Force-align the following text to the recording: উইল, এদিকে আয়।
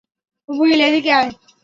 উইল, 0.49 0.79
এদিকে 0.87 1.11
আয়। 1.11 1.29